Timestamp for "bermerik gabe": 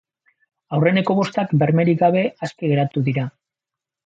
1.65-2.25